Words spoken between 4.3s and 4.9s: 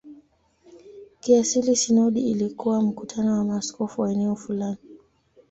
fulani.